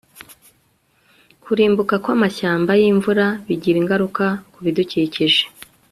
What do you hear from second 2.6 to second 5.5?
yimvura bigira ingaruka kubidukikije